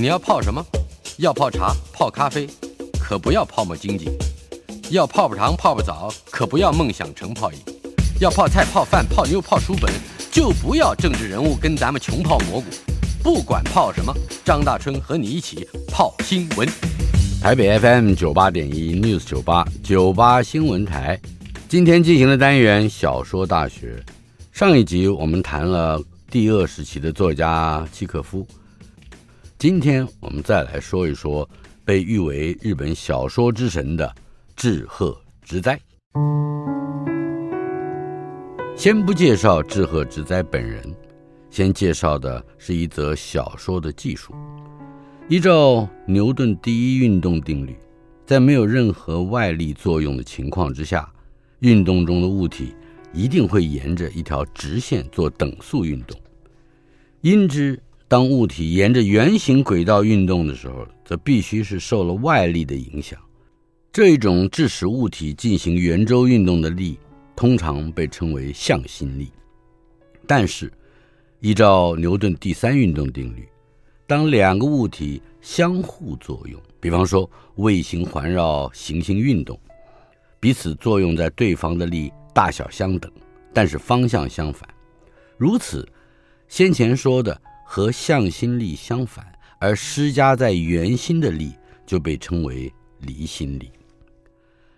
[0.00, 0.64] 你要泡什么？
[1.18, 2.48] 要泡茶、泡咖啡，
[2.98, 4.06] 可不要泡沫经济；
[4.88, 7.58] 要泡泡糖、泡泡澡，可不要梦想成泡影；
[8.18, 9.92] 要泡菜、泡饭、泡妞、泡书本，
[10.30, 12.66] 就不要政治人物跟咱们穷泡蘑菇。
[13.22, 14.10] 不管泡什么，
[14.42, 16.66] 张大春和你一起泡新闻。
[17.42, 21.20] 台北 FM 九八点一 News 九八九八新闻台，
[21.68, 24.02] 今天进行的单元小说大学。
[24.50, 28.46] 上一集我们谈了第二时期的作家契诃夫。
[29.60, 31.46] 今天我们再来说一说
[31.84, 34.10] 被誉为日本小说之神的
[34.56, 35.78] 志贺直哉。
[38.74, 40.82] 先不介绍志贺直哉本人，
[41.50, 44.34] 先介绍的是一则小说的技术。
[45.28, 47.76] 依照牛顿第一运动定律，
[48.24, 51.06] 在没有任何外力作用的情况之下，
[51.58, 52.74] 运动中的物体
[53.12, 56.18] 一定会沿着一条直线做等速运动。
[57.20, 57.78] 因之。
[58.10, 63.16] 当物体沿着圆形轨道运动的时候，则必须是受了外力的影响。
[63.92, 66.98] 这一种致使物体进行圆周运动的力，
[67.36, 69.30] 通常被称为向心力。
[70.26, 70.72] 但是，
[71.38, 73.48] 依照牛顿第三运动定律，
[74.08, 79.56] 当两个物体相互作用，比方说卫星环绕行星运动，
[80.40, 83.08] 彼此作用在对方的力大小相等，
[83.54, 84.68] 但是方向相反，
[85.38, 85.88] 如此，
[86.48, 87.40] 先前说的。
[87.72, 89.24] 和向心力相反
[89.60, 91.52] 而施加在圆心的力
[91.86, 93.70] 就被称为离心力。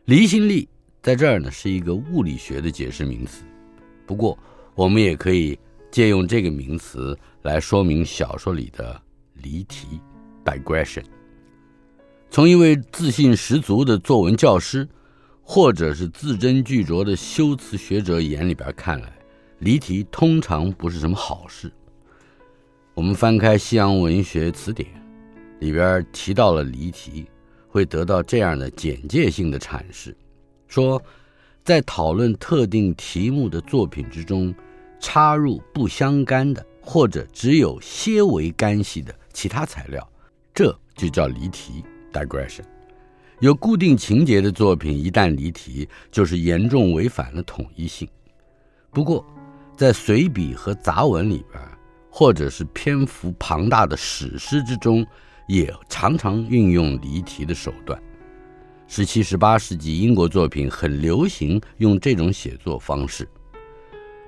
[0.05, 0.69] 离心力
[1.03, 3.45] 在这儿呢是一个物理学的解释名词，
[4.05, 4.39] 不过
[4.75, 5.59] 我们也可以
[5.91, 9.01] 借用这个名词来说明小说里的
[9.37, 9.99] 离题
[10.45, 11.05] （digression）。
[12.31, 14.87] 从一位自信十足的作文教师，
[15.41, 19.11] 或者是字斟句酌的修辞学者眼里边看来，
[19.61, 21.73] 离题通常不是什么好事。
[23.03, 24.89] 我们翻开西洋文学词典，
[25.59, 27.27] 里边提到了离题，
[27.67, 30.17] 会得到这样的简介性的阐释：
[30.69, 31.03] 说，
[31.65, 34.55] 在讨论特定题目的作品之中，
[35.01, 40.09] 插入不相干的或者只有些微干系的其他材料，
[40.55, 42.63] 这就叫离题 （digression）。
[43.41, 48.09] 有固定情节的作品一旦离题，就是严重违反了统一性。
[48.93, 49.27] 不过，
[49.77, 51.61] 在随笔和杂文里边。
[52.15, 55.05] 或者是篇幅庞大的史诗之中，
[55.49, 58.01] 也常常运用离题的手段。
[58.87, 63.27] 十七、十八世纪英国作品很流行用这种写作方式，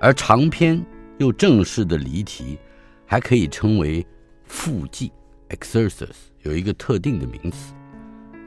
[0.01, 0.83] 而长篇
[1.19, 2.57] 又正式的离题，
[3.05, 4.03] 还可以称为
[4.45, 5.11] 附记
[5.49, 6.09] （excursus），
[6.41, 7.75] 有一个特定的名词。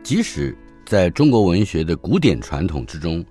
[0.03, 3.25] 即使在中国文学的古典传统之中，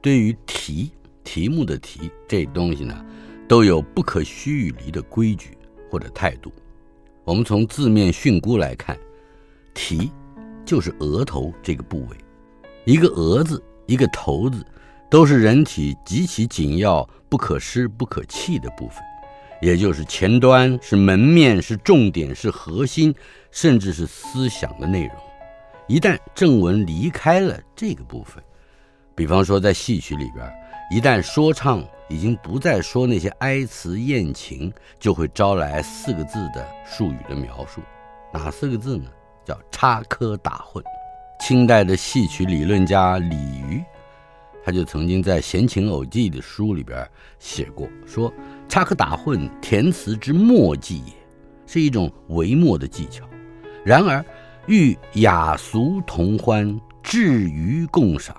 [0.00, 0.90] 对于题、
[1.22, 3.06] 题目的题这东西呢，
[3.48, 5.56] 都有不可须臾离的规矩
[5.90, 6.52] 或者态度。
[7.24, 8.98] 我们从字面训诂来看，
[9.74, 10.10] 题
[10.64, 12.16] 就是额头这个部位，
[12.84, 14.64] 一个额字，一个头字，
[15.10, 18.98] 都是人体极其紧要、不可失、不可弃的部分，
[19.60, 23.14] 也就是前端，是门面，是重点，是核心，
[23.50, 25.16] 甚至是思想的内容。
[25.86, 28.42] 一旦正文离开了这个部分，
[29.14, 30.50] 比方说在戏曲里边，
[30.90, 31.84] 一旦说唱。
[32.12, 37.80] 已经不再说那些哀词艳情，就会招来四个字的术语的描述。
[38.30, 39.08] 哪四个字呢？
[39.46, 40.82] 叫插科打诨。
[41.40, 43.82] 清代的戏曲理论家李渔，
[44.62, 47.08] 他就曾经在《闲情偶记》的书里边
[47.38, 48.32] 写过，说
[48.68, 51.12] 插科打诨，填词之末技也，
[51.66, 53.24] 是一种微末的技巧。
[53.84, 54.24] 然而，
[54.66, 58.36] 欲雅俗同欢，至于共赏，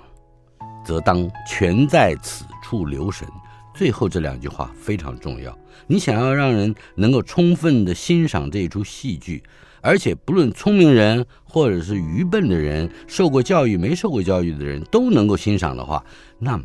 [0.86, 3.28] 则当全在此处留神。
[3.74, 5.58] 最后这两句话非常重要。
[5.88, 9.44] 你想要让人能够充分地欣赏这一出戏剧，
[9.82, 16.04] 而且不论聪明人或者是愚笨的人，受过教育没受过教育的人都能够欣赏的话，
[16.40, 16.64] 那么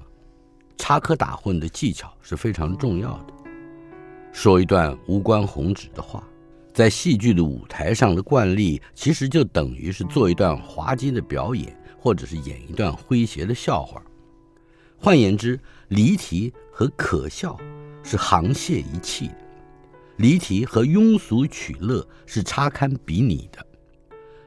[0.77, 3.35] 插科打诨的技巧是非常重要的。
[4.33, 6.23] 说一段无关宏旨的话，
[6.73, 14.01] 在戏剧的舞台上的惯例，其实就等于是做一段滑稽的表演，或者是演一段诙谐的笑话。
[14.97, 15.59] 换言之，
[15.89, 17.57] 离题和可笑
[18.03, 19.35] 是沆瀣一气的。
[20.17, 23.65] 离题和庸俗取乐是差堪比拟的。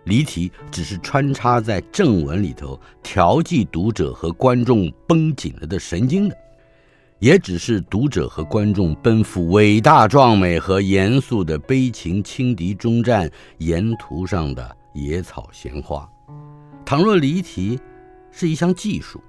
[0.03, 6.35] 离题只是穿插在正文里头，调剂读者和观众绷紧了的神经的，
[7.19, 16.09] 也只是读者和观众奔赴伟大壮美和严肃的悲情轻敌终战沿途上的野草闲花。
[16.83, 17.79] 倘若离题
[18.31, 19.21] 是一项技术，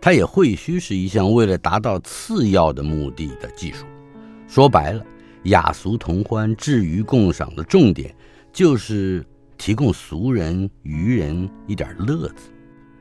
[0.00, 3.84] 它也会须是一项为了达到次要的目的的技术。
[4.48, 5.04] 说白了，
[5.44, 8.14] 雅俗同欢、至于共赏的重点
[8.52, 9.24] 就是。
[9.62, 12.48] 提供俗人、愚人一点乐子，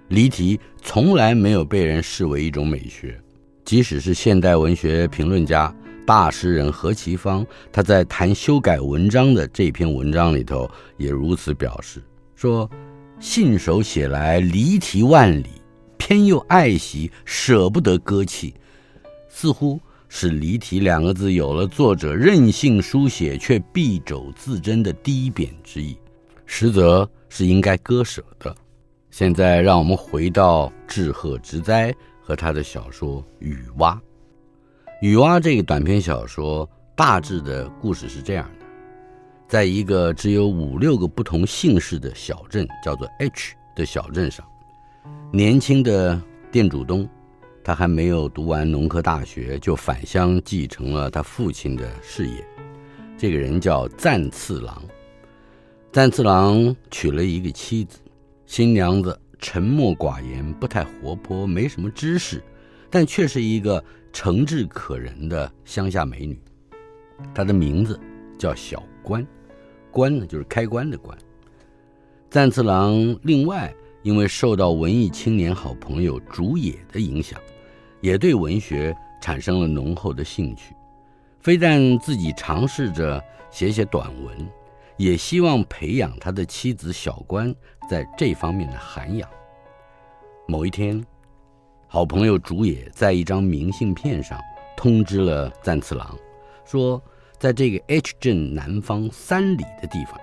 [0.09, 3.17] 离题从来没有被人视为一种美学。
[3.63, 5.73] 即使是现代文学评论家、
[6.05, 12.03] 大诗人何其芳，他在谈修改文章的这篇文章里头也如此表示：
[12.35, 12.69] 说
[13.21, 15.58] 信手写来离题万里，
[16.09, 18.55] 偏又爱惜，舍不得割弃，
[19.27, 25.95] 似乎是离题两个字有了作者任性书写却敝帚自珍的低贬之意。
[26.47, 28.55] 实则是应该割舍的。
[29.11, 33.93] 现在让我们回到志贺直哉和他的小说《雨蛙》。
[35.01, 38.65] 《雨蛙》这个短篇小说大致的故事是这样的：
[39.47, 44.43] 在一个只有五六个不同姓氏的小镇，叫做 H 的小镇上，
[45.31, 46.19] 年轻的
[46.51, 47.07] 店主东，
[47.63, 52.43] 他还没有读完农科大学，就返乡继承了他父亲的事业。
[53.15, 54.83] 这个人叫赞次郎。
[55.91, 57.99] 赞次郎娶了一个妻子，
[58.47, 62.43] 新娘子沉默寡言，不太活泼，没什么知识，
[62.89, 66.41] 但却是一个诚挚可人的乡下美女。
[67.35, 67.99] 她的名字
[68.35, 69.25] 叫小关，
[69.91, 71.15] 关呢就是开关的关。
[72.31, 73.71] 赞次郎另外
[74.01, 77.39] 因为受到文艺青年好朋友竹野的影响，
[78.01, 80.73] 也对文学产生了浓厚的兴趣，
[81.41, 84.49] 非但自己尝试着写写短文。
[84.97, 87.55] 也希望培养他的妻子小关
[87.89, 89.29] 在这方面的涵养。
[90.45, 91.01] 某一天，
[91.87, 94.37] 好朋友竹野在一张明信片上
[94.75, 96.17] 通知了赞次郎，
[96.65, 97.01] 说
[97.37, 100.19] 在这个 H 镇南方三里的地方，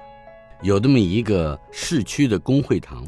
[0.60, 3.02] 有这么一个市区的公会堂，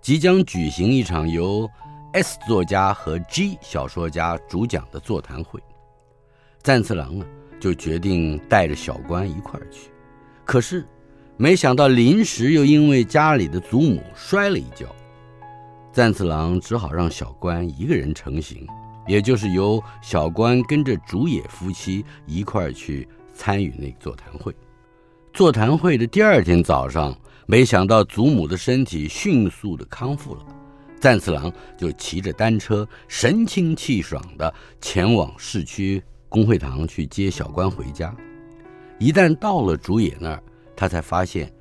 [0.00, 1.68] 即将举行一场由
[2.12, 5.60] S 作家和 G 小说家主讲的座谈会。
[6.62, 7.26] 赞次郎呢，
[7.58, 9.90] 就决定带着小关一块儿去，
[10.44, 10.86] 可是。
[11.36, 14.84] 没想到临时又因为家里的祖母摔了一跤，
[15.90, 18.66] 赞次郎只好让小关一个人成行，
[19.06, 24.54] 也就是由小关跟着竹野夫妻一块儿去参与那座谈会。
[25.32, 27.18] 座谈会的第二天早上，
[27.50, 30.46] 没想到祖母的身体迅速的康复了，
[31.00, 38.14] 赞次郎就骑着单车，神清气爽的前往市区公会堂去接小关回家。
[39.00, 40.40] 一旦到了竹野那儿。
[40.76, 41.52] 他才发现，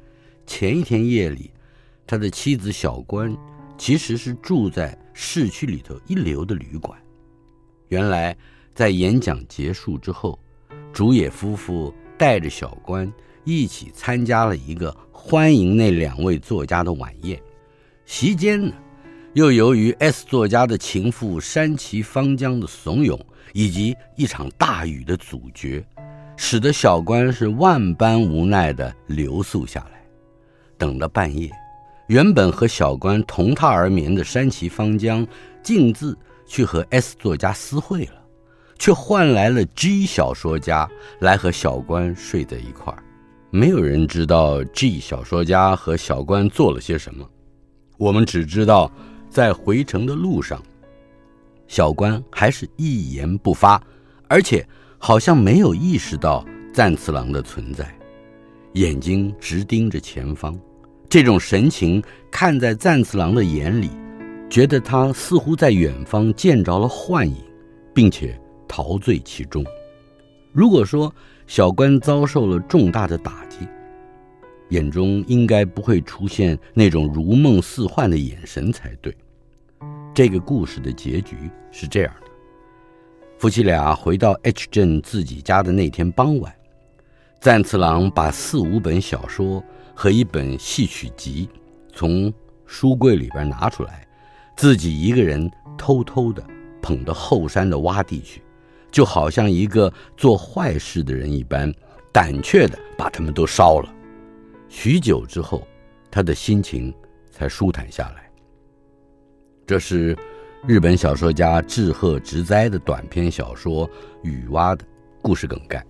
[0.45, 1.51] 前一天夜里，
[2.07, 3.36] 他的妻子小关
[3.77, 6.97] 其实是住在市区里头一流的旅馆。
[7.89, 8.38] 原来，
[8.74, 10.39] 在演讲结束之后，
[10.94, 13.12] 竹野夫妇带着小关
[13.44, 17.38] 一起参加了一个欢迎那两位作家的晚宴。
[18.06, 18.74] 席间呢，
[19.33, 23.19] 又由于 S 作家的情妇山崎芳江的怂恿，
[23.54, 25.86] 以及一场大雨的阻绝。
[26.38, 30.01] 使得小关是万般无奈地留宿下来，
[30.77, 31.51] 等到半夜，
[32.08, 35.27] 原本和小关同榻而眠的山崎芳江
[35.62, 36.17] 径自
[36.48, 38.24] 去和 S 作家私会了，
[38.79, 40.89] 却换来了 G 小说家
[41.20, 43.03] 来和小关睡在一块儿。
[43.51, 47.29] 没有人知道 G 小说家和小关做了些什么，
[47.98, 48.91] 我们只知道
[49.29, 50.62] 在回程的路上，
[51.68, 53.82] 小关还是一言不发，
[54.27, 54.65] 而且。
[55.01, 57.98] 好像没有意识到赞次郎的存在，
[58.74, 60.53] 眼睛直盯着前方，
[61.08, 63.89] 这种神情看在赞次郎的眼里，
[64.50, 67.38] 觉得他似乎在远方见着了幻影，
[67.96, 68.38] 并且
[68.68, 69.63] 陶醉其中。
[70.51, 71.15] 如果说
[71.50, 73.68] 小关遭受了重大的打击，
[74.70, 79.12] 眼中应该不会出现那种如梦似幻的眼神才对。
[80.13, 81.36] 这个故事的结局
[81.72, 82.27] 是这样的。
[83.39, 86.53] 夫妻俩回到 H 镇自己家的那天傍晚，
[87.41, 89.63] 赞次郎把四五本小说
[89.96, 91.50] 和一本戏曲集
[91.91, 92.32] 从
[92.68, 94.08] 书柜里边拿出来，
[94.56, 96.44] 自己一个人偷偷的
[96.79, 98.39] 捧到后山的洼地去，
[98.91, 101.74] 就好像一个做坏事的人一般，
[102.12, 103.93] 胆怯地把他们都烧了。
[104.67, 105.67] 许久之后，
[106.12, 106.93] 他的心情
[107.31, 108.29] 才舒坦下来。
[109.65, 110.17] 这是。
[110.67, 113.88] 日本小说家志贺直哉的短篇小说
[114.24, 114.84] 《雨蛙》的
[115.22, 115.81] 故事梗概。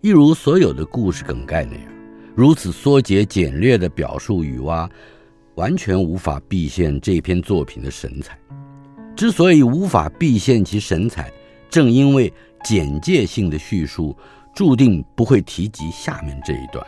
[0.00, 1.84] 一如所有的故事梗概那样，
[2.34, 4.90] 如此缩节简略的表述雨蛙，
[5.54, 8.36] 完全无法毕现这篇作品的神采。
[9.14, 11.32] 之所以无法毕现其神采，
[11.70, 12.32] 正因为
[12.64, 14.16] 简介性的叙述，
[14.54, 16.84] 注定不会提及下面这一段。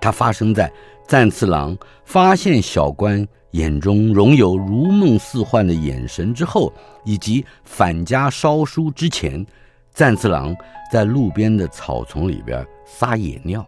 [0.00, 0.72] 它发生在
[1.06, 6.72] 赞次郎发现小关眼中仍有如梦似幻的眼神之后，
[7.04, 9.44] 以及返家烧书之前，
[9.92, 10.56] 赞次郎
[10.90, 13.64] 在路边的草丛里边撒野尿。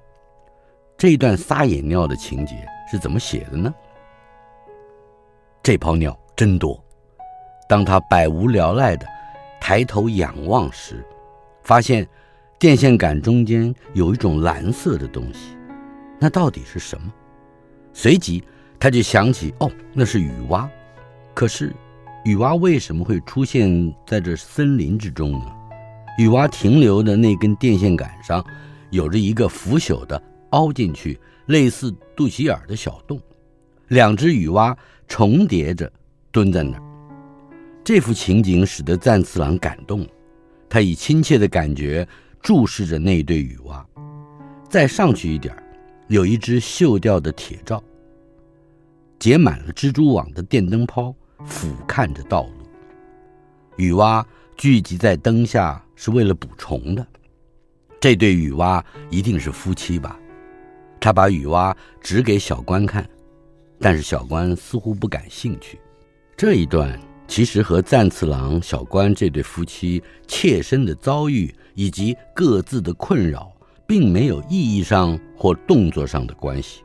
[0.97, 2.55] 这一段撒野尿的情节
[2.91, 3.73] 是怎么写的呢？
[5.63, 6.83] 这泡尿真多。
[7.69, 9.07] 当他百无聊赖的
[9.67, 11.03] 抬头仰望时，
[11.63, 12.07] 发现
[12.59, 15.57] 电线杆中间有一种蓝色的东西，
[16.21, 17.11] 那到底是什么？
[17.95, 18.45] 随即
[18.79, 20.69] 他就想起，哦，那是雨蛙。
[21.33, 21.75] 可是
[22.27, 25.47] 雨蛙为什么会出现在这森林之中呢？
[26.19, 28.45] 雨蛙停留的那根电线杆上，
[28.91, 33.19] 有着一个腐朽的凹进去、类似肚脐眼的小洞，
[33.89, 34.77] 两只雨蛙
[35.09, 35.91] 重叠着
[36.31, 36.84] 蹲在那儿。
[37.85, 40.09] 这幅情景使得赞次郎感动，
[40.71, 42.09] 他以亲切的感觉
[42.41, 43.87] 注视着那对雨蛙。
[44.71, 45.55] 再上去一点，
[46.09, 47.85] 有一只锈掉的铁罩，
[49.19, 51.15] 结满了蜘蛛网的电灯泡
[51.45, 52.53] 俯瞰着道路。
[53.77, 54.27] 雨蛙
[54.57, 57.07] 聚集在灯下是为了捕虫的。
[58.01, 60.19] 这对雨蛙一定是夫妻吧？
[60.99, 63.07] 他把雨蛙指给小官看，
[63.79, 65.79] 但是小官似乎不感兴趣。
[66.35, 66.99] 这一段。
[67.27, 73.51] 其实和赞次郎、小关这对夫妻切身的遭遇以及各自的困扰，
[73.87, 76.83] 并没有意义上或动作上的关系。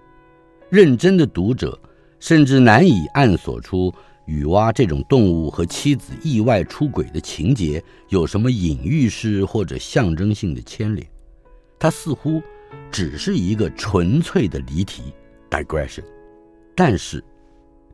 [0.69, 1.79] 认真的读者
[2.19, 3.93] 甚至难以暗索出
[4.25, 11.05] 雨蛙这种动物和妻子意外出轨的情节有什么隐喻式或者象征性的牵连。
[11.77, 12.41] 它似乎
[12.91, 15.13] 只是一个纯粹的离题
[15.50, 16.03] （digression），
[16.75, 17.24] 但是。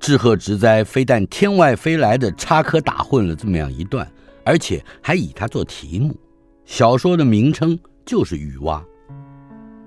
[0.05, 4.07] 志贺直哉非但天外飞来的插科打诨了这么样一段，
[4.43, 6.15] 而且还以它做题目。
[6.63, 8.85] 小说的名称就是《雨蛙》。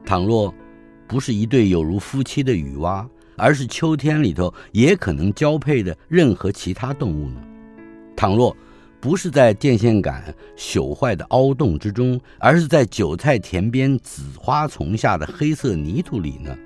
[0.04, 0.52] 倘若
[1.06, 7.40] 不是一对有如夫妻的雨蛙，而是秋天里头也可能交配的任何其他动物呢？
[8.16, 8.56] 倘若
[8.98, 16.58] 不是在电线杆朽坏的凹洞之中，而是在韭菜田边紫花丛下的黑色泥土里呢？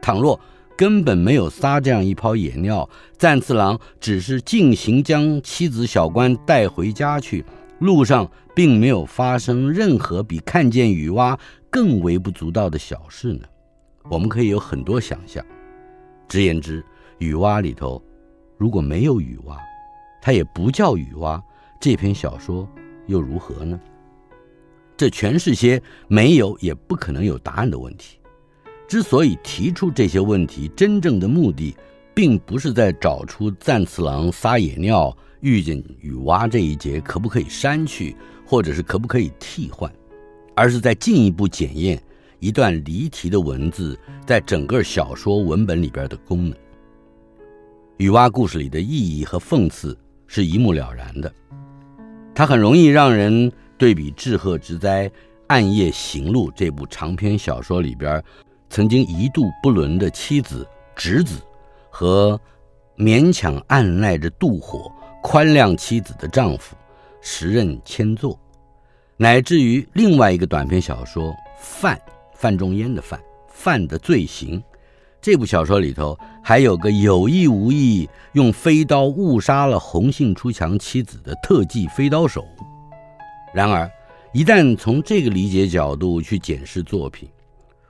[0.00, 0.40] 倘若……
[0.78, 7.44] 根本没有撒这样一泡野尿，赞次郎只是径行将妻子小关带回家去，
[7.80, 11.36] 路上并没有发生任何比看见雨蛙
[11.68, 13.44] 更微不足道的小事呢。
[14.08, 15.44] 我们可以有很多想象。
[16.28, 16.84] 直言之，
[17.18, 18.00] 雨蛙里头
[18.56, 19.58] 如果没有雨蛙，
[20.22, 21.42] 它也不叫雨蛙，
[21.80, 22.68] 这篇小说
[23.08, 23.80] 又如何呢？
[24.96, 28.17] 这全是些没有也不可能有答案的问题。
[28.88, 31.76] 之所以提出这些问题，真正的目的，
[32.14, 38.16] 并不是在找出赞次郎撒野尿遇见女娲这一节可不可以删去，
[38.46, 39.92] 或者是可不可以替换，
[40.56, 42.02] 而是在进一步检验
[42.38, 46.58] 一段离题的文字在整个小说文本里边的功能。
[47.98, 49.94] 女娲故事里的意义和讽刺
[50.26, 51.30] 是一目了然的，
[52.34, 55.06] 它很容易让人对比志贺之灾
[55.48, 58.24] 《暗夜行路》这部长篇小说里边。
[58.70, 61.40] 曾经一度不伦的妻子、侄子，
[61.90, 62.40] 和
[62.96, 64.90] 勉强按捺着妒火、
[65.22, 66.76] 宽谅妻子的丈夫，
[67.20, 68.38] 时任千作，
[69.16, 72.00] 乃至于另外一个短篇小说《范
[72.34, 74.60] 范仲淹的范范的罪行》，
[75.20, 82.44] 这部小说里头还有个有意无意用飞刀误杀了红杏出墙妻子的特技飞刀手。
[83.52, 83.90] 然而，
[84.32, 87.28] 一旦从这个理解角度去检视作品，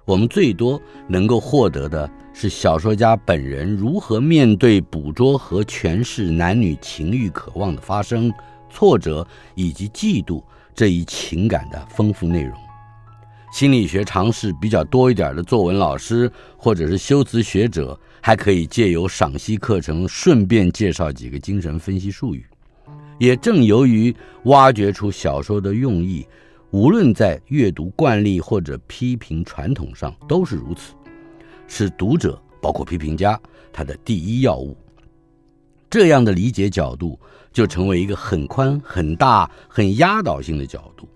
[0.09, 8.33] 我们最多能够获得的是小说家本人如何面对捕捉和诠释男女情欲渴望的发生、
[8.71, 10.43] 挫折以及嫉妒
[10.75, 12.57] 这一情感的丰富内容。
[13.53, 22.47] 心理学常识比较多一点的作文老师或者是修辞学者，还可以借由赏析课程顺便介绍几个精神分析术语。
[23.19, 26.27] 也正由于挖掘出小说的用意。
[26.71, 30.93] 无论在阅读惯例或者批评传统上都是如此，
[31.67, 33.41] 是读者包括批评家
[33.73, 34.77] 他的第一要务。
[35.89, 37.19] 这样的理解角度
[37.51, 41.09] 就成为一个很宽、很大、很压倒性的角度。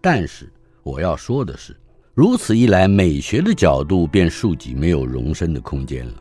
[0.00, 1.76] 但是我要说的是，
[2.12, 6.14] 如此一来，美学的角度便庶几没有容身的空间了。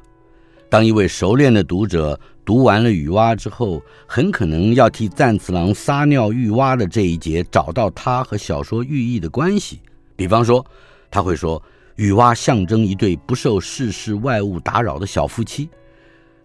[0.70, 9.80] 当一位熟练的读者读完了雨蛙之后，很可能要替赞次郎撒尿浴蛙的这一节找到他和小说寓意的关系。
[10.16, 10.66] 比方说，
[11.12, 11.62] 他会说，
[11.98, 15.70] 雨蛙象征一对不受世事外物打扰的小夫妻。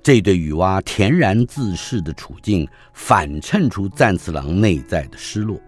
[0.03, 5.59] 这对雨蛙恬然自适的处境，反衬出赞次郎内在的失落。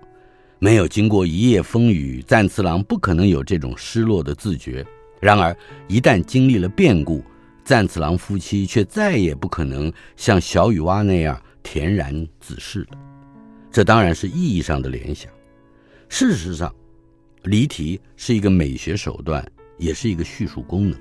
[0.58, 4.84] 没有经过一夜风雨，赞次郎不可能有这种失落的自觉。
[5.18, 5.56] 然而，
[5.88, 7.24] 一旦经历了变故，
[7.66, 12.98] 赞次郎夫妻却再也不可能像小雨蛙那样恬然自适了。
[13.72, 15.28] 这当然是意义上的联想。
[16.08, 16.72] 事实上，
[17.42, 19.44] 离题是一个美学手段，
[19.78, 20.96] 也是一个叙述功能。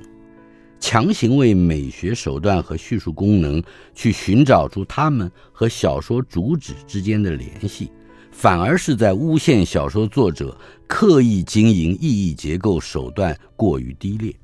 [0.80, 3.62] 强行为美学手段和叙述功能
[3.94, 7.92] 去寻找出他们和小说主旨之间的联系，
[8.32, 10.58] 反而是在诬陷小说作者
[10.88, 14.36] 刻意经营意义结构手段过于低劣，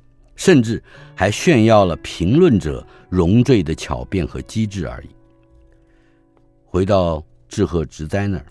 [0.44, 0.82] 甚至
[1.14, 5.08] 还炫耀了评论者容坠的巧辩和机智而已。
[6.64, 8.46] 回到志贺直哉那儿，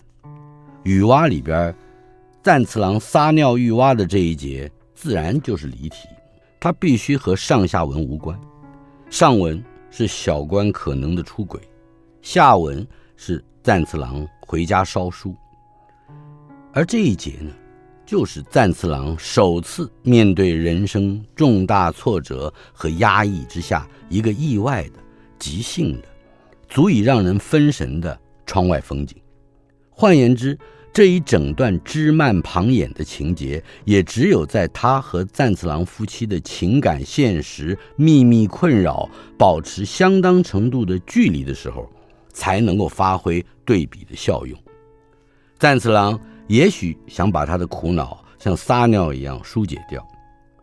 [0.84, 1.74] 雨蛙里边，
[2.42, 6.08] 赞次郎撒尿浴蛙的这一节，自然就是离题。
[6.58, 8.40] 它必须和上下文无关，
[9.10, 11.60] 上文是小关可能的出轨，
[12.22, 15.36] 下文是赞次郎回家烧书，
[16.72, 17.52] 而这一节呢，
[18.12, 24.98] 就是赞次郎首次面对人生重大挫折和压抑之下一个意外的、
[25.38, 26.08] 即兴的、
[26.68, 29.16] 足以让人分神的窗外风景。
[29.88, 30.58] 换言之，
[30.92, 41.90] 这一整段枝蔓旁演的情节，也只有在他和赞次郎夫妻的情感现实秘密困扰保持相当程度的距离的时候，
[42.30, 44.54] 才能够发挥对比的效用。
[45.58, 50.06] 赞次郎也许想把他的苦恼像撒尿一样疏解掉，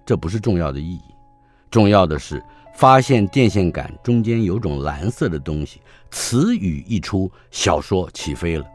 [0.05, 1.01] 这不是重要的意义，
[1.71, 2.43] 重要的是
[2.75, 5.81] 发现电线杆中间有种蓝色的东西。
[6.12, 8.65] 词语一出，小说起飞了。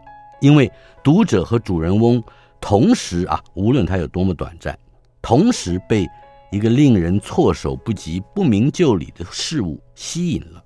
[0.40, 0.70] 因为
[1.02, 2.22] 读者和主人翁
[2.60, 4.78] 同时啊，无论他有多么短暂，
[5.22, 6.06] 同时被
[6.50, 10.62] 一个令人措手不及、不明就里的事物吸引了，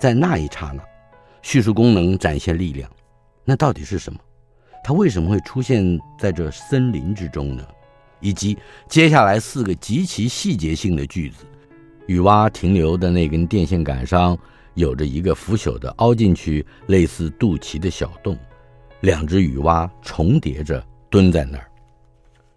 [0.00, 0.82] 在那一刹那，
[1.42, 2.90] 叙述功能展现力量。
[3.44, 4.18] 那到底是什么？
[4.88, 5.84] 它为什么会出现
[6.18, 7.62] 在这森林之中呢？
[8.20, 8.56] 以及
[8.88, 11.44] 接下来四个极其细节性的句子：
[12.06, 14.34] 雨蛙停留的那根电线杆上
[14.72, 18.34] 有着一个腐朽的凹进去类似肚脐的小洞。
[19.00, 21.70] 两只雨蛙重叠着蹲在那儿，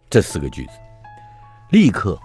[0.10, 0.72] 这四个句子
[1.70, 2.18] 立刻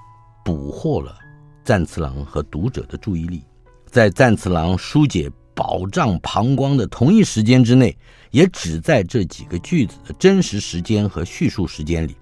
[0.45, 1.19] 捕获了
[1.65, 3.43] 赞次郎和读者的注意力。
[3.87, 7.97] 在赞次郎疏解饱胀膀胱的同一时间之内，
[8.31, 12.15] 也只在这几个句子的真实时间和叙述时间里，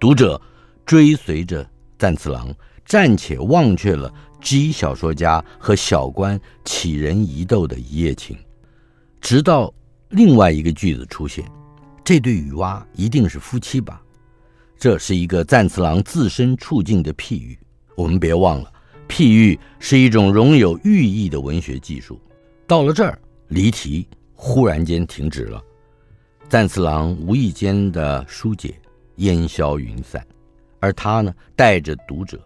[0.00, 0.40] 读者
[0.86, 2.48] 追随着赞次郎，
[2.86, 4.10] 暂且忘却了
[4.40, 8.38] G 小说家和小关启人疑窦的一夜情，
[9.20, 9.74] 直到。
[10.10, 11.44] 另外一个句子出现，
[12.02, 14.00] 这对雨蛙一定是夫妻吧？
[14.78, 17.58] 这是一个赞次郎自身处境的譬喻。
[17.94, 18.72] 我们别忘了，
[19.06, 22.18] 譬喻是一种容有寓意的文学技术。
[22.68, 25.64] 到了这儿，离题忽然间停止了。
[26.50, 28.74] 赞次郎无意间的疏解
[29.16, 30.22] 烟消云散，
[30.78, 32.38] 而他呢，带着读者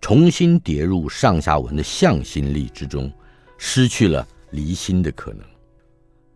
[0.00, 3.12] 重新跌入上下文的向心力之中，
[3.58, 5.46] 失去了离心的可能。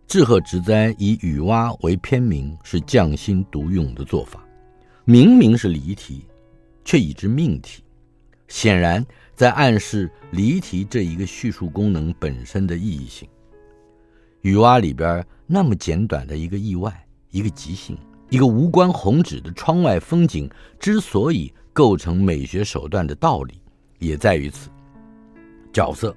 [0.07, 4.47] 志贺直哉以雨蛙为篇名是匠心独用的做法，
[5.05, 6.25] 明明是离题，
[6.85, 7.83] 却以之命题，
[8.47, 13.29] 显然在暗示离题这一个叙述功能本身的意义性。
[14.43, 17.97] 雨蛙里边那么简短的一个意外，一个即兴，
[18.31, 23.61] 一个无关宏旨的窗外风景，之所以构成美学手段的道理，
[23.99, 24.71] 也在于此。
[25.73, 26.15] 角色，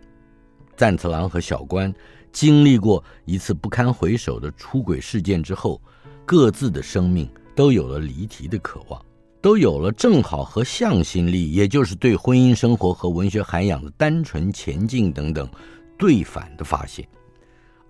[0.75, 1.93] 赞次郎和小关。
[2.31, 5.81] 经历过一次不堪回首的出轨事件之后，
[6.23, 9.03] 各自的生命都有了离题的渴望，
[9.41, 15.49] 都有了正好和向心力，也就是对婚姻生活和文学涵养的单纯前进等等
[15.97, 17.07] 对反的发现，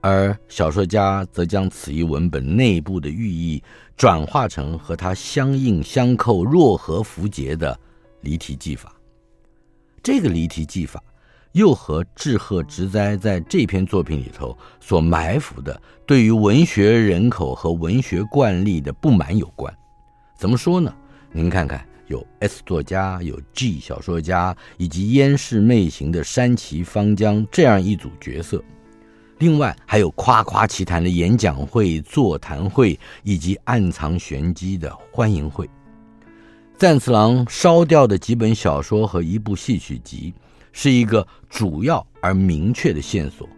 [0.02, 3.64] 而小说家则将此一文本内部的寓意
[3.96, 7.80] 转化成和它相应相扣、若合符节的
[8.22, 8.94] 离题技法。
[10.04, 11.02] 这个离题技法。
[11.54, 19.74] 又和志贺直哉在这篇作品里头所埋伏的对于文学人口和文学惯例的不满有关。
[20.38, 20.94] 怎么说呢？
[21.32, 28.64] 您看看，有 S 作家，有 G 小说家，以及烟视媚行的山崎芳江这样一组角色，
[29.40, 35.70] 另外还有夸夸其谈的演讲会、座谈会，以及暗藏玄机的欢迎会。
[36.78, 40.34] 赞次郎烧掉的几本小说和一部戏曲集。
[40.74, 43.50] 是一个主要而明确的线索，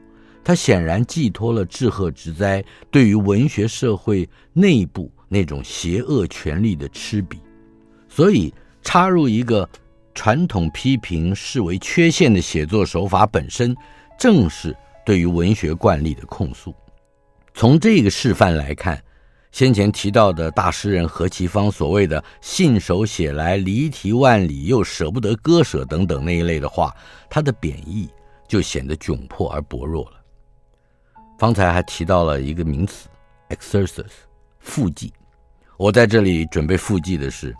[0.42, 7.36] 它显然寄托了志贺直哉对于文学社会内部那种邪恶权力的嗤鄙，
[8.10, 9.68] 所以插入一个
[10.14, 13.76] 传统批评视为缺陷的写作手法，本身
[14.18, 16.74] 正是对于文学惯例的控诉。
[17.54, 19.02] 从这个示范来看，
[19.52, 26.96] 先前提到的大诗人何其芳所谓的“信手写来，离题万里，又舍不得割舍”等等那一类的话，
[27.30, 28.10] 他的贬义
[28.48, 30.14] 就显得窘迫而薄弱了。
[31.38, 33.08] 方才还提到了一个名词
[33.50, 34.06] “exercise”，
[34.60, 35.12] 附记。
[35.78, 37.56] 我在这里准备复记的是：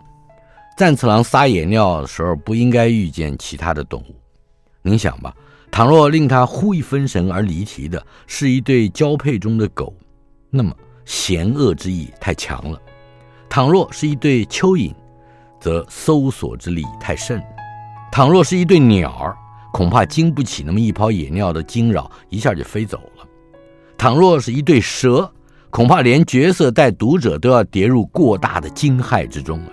[0.80, 4.16] 战次郎撒野尿的时候不应该遇见其他的动物。
[4.80, 5.36] 您想吧，
[5.70, 9.92] 倘若令他忽一分神而离题的是一对交配中的狗，
[10.48, 10.74] 那么。
[11.04, 12.80] 嫌恶之意太强了，
[13.48, 14.94] 倘若是一对蚯蚓，
[15.58, 17.40] 则搜索之力太甚；
[18.12, 19.36] 倘若是一对鸟儿，
[19.72, 23.24] 恐怕经不起那么一泡野尿的惊扰，一下就飞走了；
[23.98, 25.28] 倘若是一对蛇，
[25.68, 29.72] 恐怕连角色带读者都要跌入过大的惊骇之中了；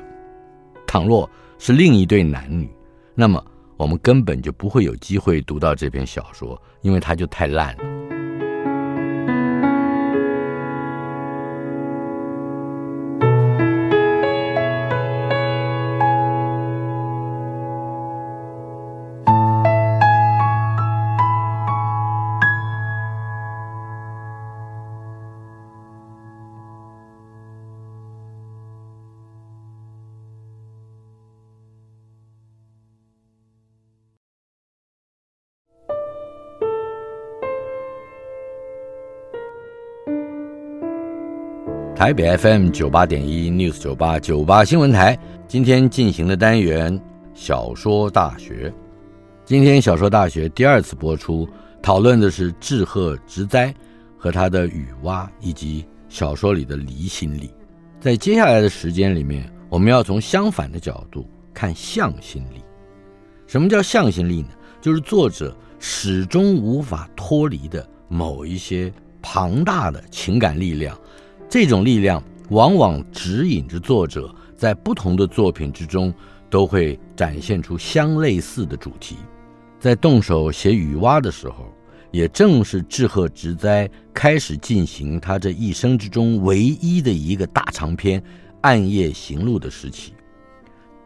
[0.88, 2.68] 倘若是另一对男女，
[3.14, 3.44] 那么
[3.76, 7.84] 我们根本就不会有机会读到这篇小说，因为它就太烂了。
[41.98, 47.02] 台北 FM 九八点一 News 九八九八新闻台，今天进行的单元
[47.34, 48.72] 小说大学。
[49.44, 51.50] 今天小说大学第二次播出，
[51.82, 53.74] 讨论的是志贺直哉
[54.16, 57.50] 和他的雨蛙，以及小说里的离心力。
[58.00, 62.62] 在接下来的时间里面，我们要从相反的角度看向心力。
[63.48, 64.50] 什么叫向心力呢？
[64.80, 70.96] 就是作者始终无法脱离的某一些庞大的情感力量。
[71.60, 76.14] 这种力量往往指引着作者在不同的作品之中
[76.52, 79.16] 都会展现出相类似的主题。
[79.80, 81.66] 在动手写雨蛙的时候，
[82.12, 88.22] 也正是志贺直哉开始进行他这一生之中唯一的一个大长篇
[88.62, 90.14] 《暗夜行路》的时期，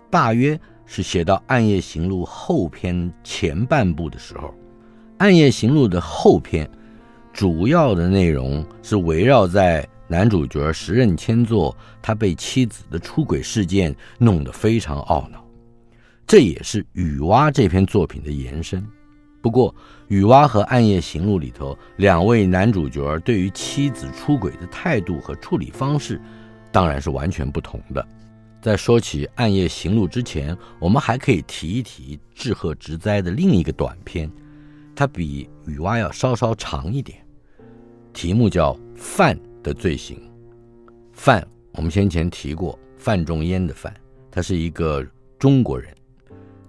[0.10, 4.50] 大约是写到《暗夜行路》后篇前半部的时候，
[5.18, 6.70] 《暗夜行路》的后篇
[7.32, 9.88] 主要的内容是围绕在。
[10.12, 15.42] 男主角时任千作，他被妻子的出轨事件弄得非常懊恼，
[16.28, 18.86] 这也是《雨蛙》这篇作品的延伸。
[19.42, 19.74] 不过，
[20.10, 26.22] 《雨蛙》和《暗夜行路》里头两位男主角对于妻子出轨的态度和处理方式，
[26.74, 28.06] 当然是完全不同的。
[28.62, 34.30] 在说起《暗夜行路》之前，我们还可以提一提志贺直哉的另一个短篇，
[34.94, 37.18] 它比《雨蛙》要稍稍长一点，
[38.12, 39.34] 题目叫《饭》。
[39.64, 40.20] 的罪行，
[41.14, 43.94] 范，我们先前提过，范仲淹的范，
[44.30, 45.06] 他是一个
[45.38, 45.94] 中国人，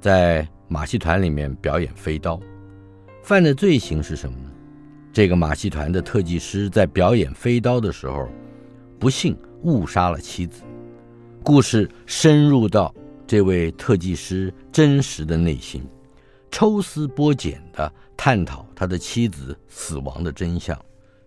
[0.01, 2.41] 在马戏团里面表演飞刀。
[3.23, 4.51] 范的罪行是什么呢？
[5.13, 8.29] 这个马戏团的特技师在表演飞刀的时候，
[8.99, 10.63] 不幸误杀了妻子。
[11.43, 12.95] 故事深入到
[13.27, 15.83] 这位特技师真实的内心，
[16.51, 20.79] 抽丝剥茧地探讨他的妻子死亡的真相。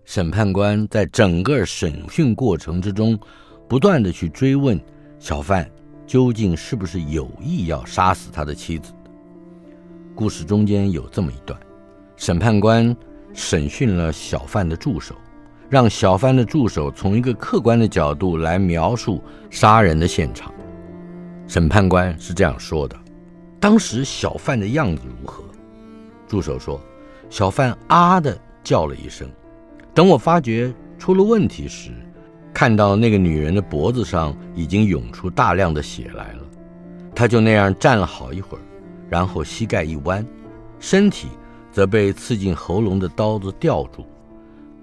[0.06, 3.20] 审判官在整个审讯过程之中，
[3.68, 4.80] 不断的去追问
[5.18, 5.70] 小范
[6.06, 8.94] 究竟是不是有意要杀死他的妻子。
[10.14, 11.60] 故事中间有这么一段：
[12.16, 12.96] 审判官
[13.34, 15.16] 审讯了小范的助手，
[15.70, 20.54] 让小范的助手从一个客观的角度来描述杀人的现场。
[21.48, 22.96] 审判官是这样说的：
[23.60, 25.44] 当时小范的样子如何？
[26.28, 26.80] 助手说：
[27.28, 29.28] 小范啊的叫了一声。
[29.96, 31.90] 等我发觉出了问题时，
[32.54, 36.44] 看到那个女人的脖子上已经涌出大量的血来了，
[37.16, 38.62] 她就那样站了好一会儿，
[39.10, 40.28] 然后膝盖一弯，
[40.82, 41.30] 身体
[41.72, 44.06] 则被刺进喉咙的刀子吊住。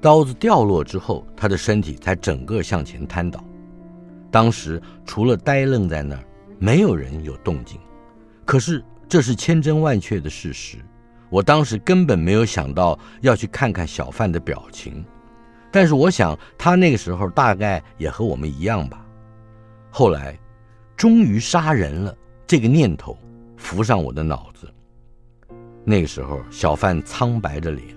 [0.00, 3.44] 刀子掉落之后，她的身体才整个向前瘫倒。
[4.30, 6.24] 当时除了呆愣在那儿，
[6.58, 7.78] 没有人有动静。
[8.46, 10.78] 可是这是千真万确的事实。
[11.32, 15.02] 我当时根本没有想到要去看看小范的表情，
[15.70, 19.02] 但是我想他那个时候大概也和我们一样吧。
[19.90, 20.38] 后来，
[20.94, 22.14] 终于杀人了
[22.46, 23.16] 这个念头
[23.56, 24.70] 浮上我的脑子。
[25.86, 27.88] 那个时候，小范苍白着脸，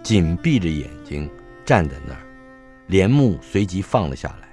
[0.00, 1.28] 紧闭着眼睛
[1.64, 2.20] 站在那儿，
[2.86, 4.48] 帘幕随即放了下来。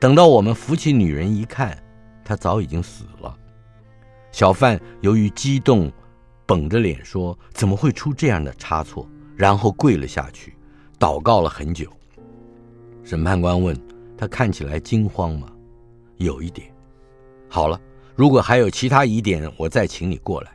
[0.00, 1.76] 等到我们扶起女人一看，
[2.24, 3.36] 她早已经死了。
[4.32, 5.92] 小范由于激动，
[6.46, 10.54] 绷着脸说：“怎么会出这样的差错？”然后跪了下去，
[10.98, 11.88] 祷告了很久。
[13.02, 13.76] 审判官问
[14.16, 15.48] 他：“看起来惊慌吗
[16.18, 16.68] ？”“有一点。
[17.48, 17.80] ”“好了，
[18.14, 20.52] 如果还有其他疑点，我再请你过来。”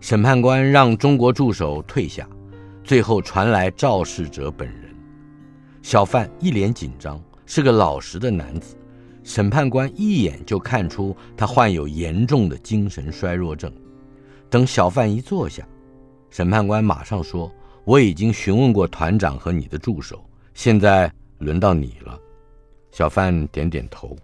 [0.00, 2.28] 审判官让中国助手退下，
[2.84, 4.94] 最后传来肇事者本人。
[5.82, 8.76] 小范一脸紧张，是个老实的男子。
[9.24, 13.72] 审判官一眼就看出他患有严重的精神衰弱症。
[14.50, 15.66] 等小范一坐下，
[16.30, 17.52] 审判官马上说
[17.84, 22.18] ：“我已经询问过团长和你的助手，现在轮到你了。”
[22.90, 24.16] 小范点点头。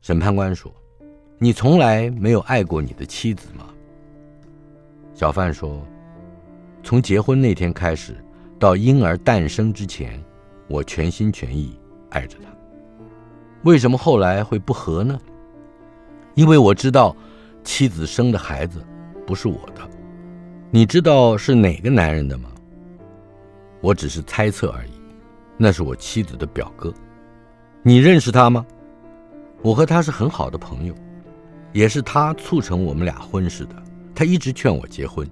[0.00, 0.72] 审判官说
[1.38, 3.66] ：“你从来没有爱过你的妻子吗？”
[5.12, 5.84] 小范说
[6.84, 8.16] ：“从结婚那天开始，
[8.58, 10.22] 到婴儿诞生之前，
[10.68, 11.76] 我全心全意
[12.10, 12.48] 爱着她。
[13.64, 15.18] 为什么后来会不和呢？
[16.34, 17.14] 因为我知道
[17.64, 18.80] 妻子生的孩子
[19.28, 19.86] 不是我的。
[20.70, 22.48] 你知道是哪个男人的吗？
[23.82, 24.92] 我只是猜测而已。
[25.58, 26.90] 那是我妻子的表哥。
[27.82, 28.64] 你认识他吗？
[29.60, 30.94] 我和他是很好的朋友，
[31.74, 33.74] 也是他促成我们俩婚事的。”
[34.16, 35.28] 他一直劝我结婚。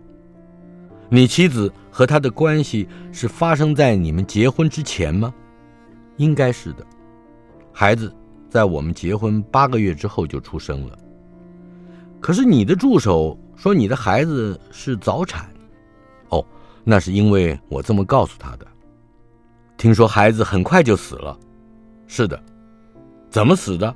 [1.08, 5.32] 你妻子和他的关系是发生在你们结婚之前吗？
[6.18, 6.84] 应该是的。
[7.72, 8.14] 孩子
[8.50, 10.98] 在我们结婚八个月之后就出生了。
[12.20, 15.50] 可是你的助手说你的孩子是早产。
[16.28, 16.44] 哦，
[16.84, 18.66] 那是因为我这么告诉他的。
[19.76, 21.38] 听说孩子很快就死了。
[22.06, 22.40] 是的。
[23.30, 23.94] 怎么死的？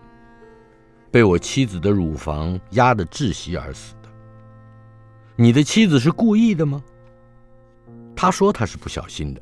[1.10, 4.08] 被我妻子的乳房压得窒息而死的。
[5.36, 6.82] 你的妻子是故意的吗？
[8.14, 9.40] 他说他是不小心的。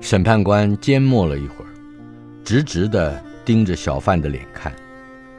[0.00, 1.70] 审判官缄默了一会儿，
[2.44, 4.74] 直直地盯着小贩的脸看。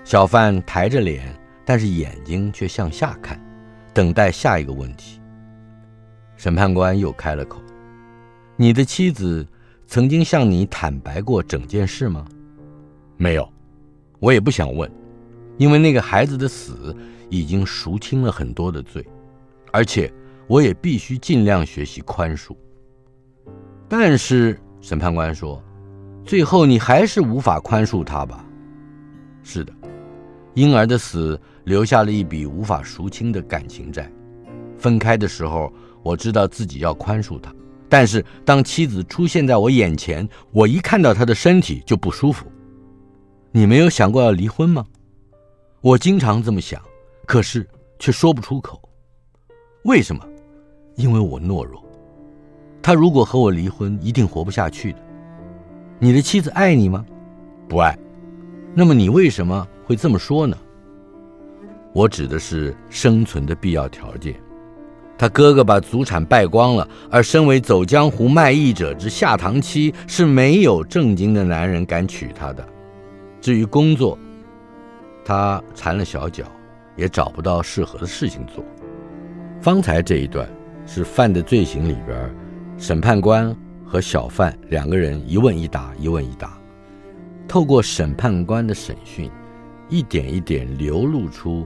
[0.04, 3.39] 小贩抬着脸，但是眼睛却向下看，
[3.95, 5.21] 等待下一个问题。
[6.36, 7.62] 审判官又开了口
[8.58, 9.47] ：“你的妻子
[9.88, 12.25] 曾经向你坦白过整件事吗
[13.15, 13.49] ？”“没有，
[14.19, 14.91] 我也不想问，
[15.58, 16.93] 因为那个孩子的死
[17.29, 19.03] 已经赎清了很多的罪。”
[19.71, 20.12] 而且，
[20.47, 22.55] 我也必须尽量学习宽恕。
[23.88, 25.62] 但是，审判官说，
[26.25, 28.45] 最后你还是无法宽恕他吧？
[29.41, 29.73] 是的，
[30.53, 34.10] 婴儿的死留下了一笔无法赎清的感情债。
[34.78, 37.54] 分开的时候，我知道自己要宽恕他，
[37.89, 42.45] 但是当妻子出现在我眼前，我一看到她的身体就不舒服。
[43.51, 44.86] 你没有想过要离婚吗？
[45.82, 46.82] 我经常这么想，
[47.25, 47.67] 可是
[47.99, 48.82] 却说不出口。
[49.84, 50.25] 为什么？
[50.95, 51.84] 因为我懦弱。
[52.82, 54.99] 他如果和我离婚，一定活不下去的。
[55.99, 57.06] 你的妻子爱你吗？
[57.67, 57.97] 不爱。
[58.73, 60.58] 那么你为什么会这么说呢？
[61.95, 64.36] 我指的是生存的必要条件。
[65.17, 72.67] 他哥哥把祖产败光了，而身为走江湖卖艺者之下堂妻，是没有正经的男人敢娶她的。
[73.39, 74.19] 至于工作，
[75.23, 76.43] 他缠了小脚，
[76.97, 78.62] 也找不到适合的事情做。
[79.62, 80.49] 方才这一段
[80.86, 82.36] 是犯的罪行里边，
[82.77, 83.55] 审判官
[83.86, 86.58] 和小贩两个人一问一答，一问一答，
[87.47, 89.31] 透过审判官的审讯，
[89.88, 91.65] 一点一点流露出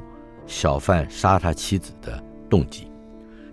[0.50, 2.88] 小贩杀他妻子的动机。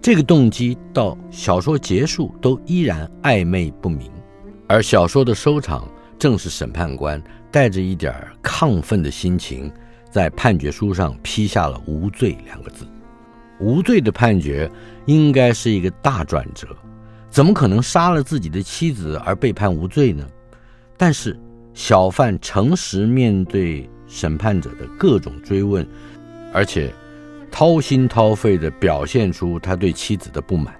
[0.00, 4.10] 这个动机到小说结束都依然暧昧不明，
[4.66, 5.86] 而小说的收场
[6.18, 9.70] 正是审判官带着一点亢奋的心情，
[10.10, 12.86] 在判决书上批下了“无罪”两个字。
[13.60, 14.70] 无罪的判决
[15.06, 16.68] 应该是一个大转折，
[17.28, 20.26] 怎么可能杀了自己的妻子而被判无罪呢？
[20.96, 21.38] 但是
[21.74, 25.86] 小贩诚实面对审判者的各种追问，
[26.56, 26.90] 而且
[27.50, 30.74] 掏心掏肺地表现出他对妻子的不满。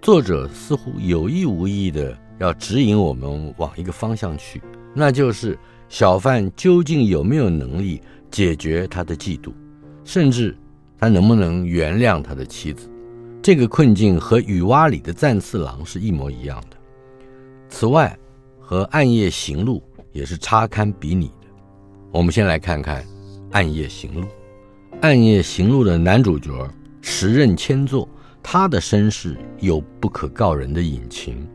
[0.00, 4.62] 作者似乎有意无意地要指引我们往一个方向去，
[4.94, 9.52] 那就是小贩究竟有没有能力解决他的嫉妒，
[10.04, 10.56] 甚至。
[10.96, 12.88] 他能不能原谅他的妻子？
[13.42, 16.76] 这个困境和《雨蛙》里的赞次郎是一模一样的。
[17.68, 18.16] 此外，
[18.58, 21.48] 和《暗夜行路》也是差堪比拟的。
[22.10, 23.02] 我们先来看看
[23.50, 24.22] 《暗夜行路》。
[25.04, 26.66] 《暗夜行路》的男主角
[27.02, 28.08] 时任千作，
[28.42, 31.46] 他的身世有不可告人的隐情。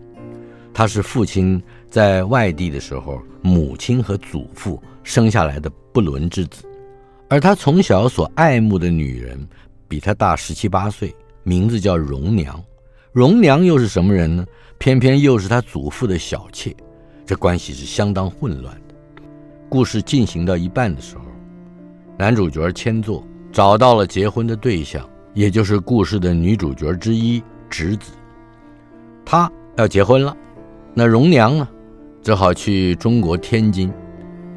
[0.72, 1.60] 他是父亲
[1.90, 6.64] 在外地的时候，母亲和祖父生下来的不伦之子。
[7.28, 9.48] 而他从小所爱慕的女人，
[9.88, 12.64] 比他大十七八岁，名字叫荣娘。
[13.12, 14.46] 荣娘又是什么人呢？
[14.78, 16.72] 偏偏又是他祖父的小妾，
[17.26, 18.94] 这关系是相当混乱的。
[19.68, 21.24] 故事进行到一半的时候，
[22.16, 28.12] 男主角千作找到了结婚的对象，也就是故事的女主角之一直子。
[29.26, 30.36] 她要结婚了，
[30.94, 31.68] 那荣娘呢，
[32.22, 33.92] 只好去中国天津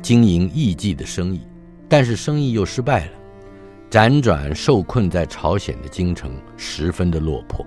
[0.01, 1.41] 经营艺妓的生意，
[1.89, 3.13] 但是生意又失败了，
[3.91, 7.65] 辗转受困在朝鲜的京城，十分的落魄。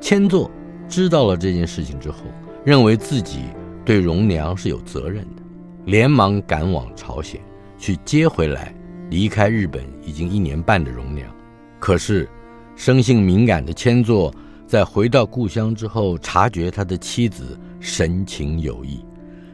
[0.00, 0.50] 千座
[0.88, 2.18] 知道了这件事情之后，
[2.64, 3.44] 认为自己
[3.84, 5.42] 对荣娘是有责任的，
[5.86, 7.40] 连忙赶往朝鲜
[7.78, 8.74] 去接回来。
[9.08, 11.32] 离开日本已经一年半的荣娘，
[11.78, 12.28] 可是
[12.74, 14.34] 生性敏感的千座
[14.66, 19.04] 在回到故乡之后，察觉他的妻子神情有异，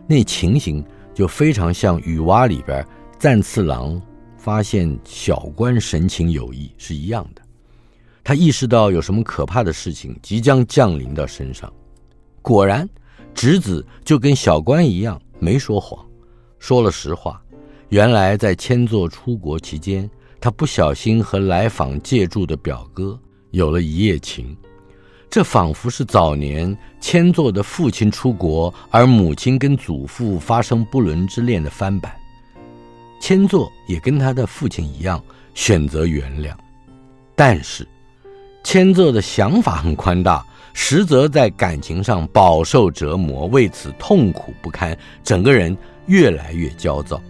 [0.06, 0.84] 那情形
[1.14, 2.84] 就非常像雨蛙里边
[3.18, 4.00] 赞次郎
[4.38, 7.42] 发现小官神情有异是一样的。
[8.24, 11.70] 他意识到有什么可怕的事情即将降临到身上。
[12.40, 12.88] 果然，
[13.34, 16.04] 直子就跟小官一样，没说谎，
[16.58, 17.42] 说了实话。
[17.92, 20.08] 原来在千座出国期间，
[20.40, 24.56] 他不小心和来访借住的表哥有了一夜情，
[25.28, 32.10] 这仿佛是早年千座的父亲出国，而母亲跟祖父发生不伦之恋的翻版。
[33.20, 36.54] 千座也跟他的父亲一样选择原谅，
[37.36, 37.86] 但是
[38.64, 45.76] 千座的想法很宽大，实则在感情上饱受折磨，为此痛苦不堪，整个人
[46.06, 47.20] 越来越焦躁。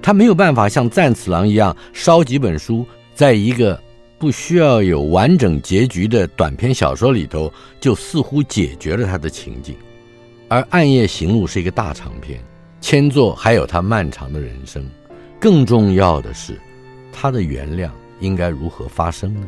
[0.00, 3.80] 他没有办法像赞次郎一样烧几本书，在一个
[4.18, 9.74] 不需要有完整结局的短篇小说里头，就似乎解决了他的情境。
[10.48, 12.40] 而《暗夜行路》是一个大长篇，
[12.80, 14.84] 千作还有他漫长的人生。
[15.38, 16.58] 更重要的是，
[17.12, 19.46] 他的原谅应该如何发生呢？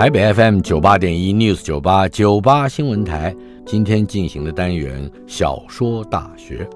[0.00, 3.36] 台北 FM 九八点一 News 九八九八新闻台，
[3.66, 6.66] 今天进行的单元小说大学，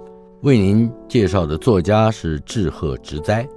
[0.43, 3.49] 为您介绍的作家是志贺直哉，